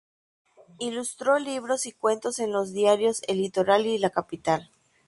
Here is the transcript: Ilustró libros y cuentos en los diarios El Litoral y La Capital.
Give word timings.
Ilustró 0.79 1.37
libros 1.37 1.85
y 1.85 1.91
cuentos 1.91 2.39
en 2.39 2.51
los 2.51 2.73
diarios 2.73 3.21
El 3.27 3.37
Litoral 3.37 3.85
y 3.85 3.99
La 3.99 4.09
Capital. 4.09 4.71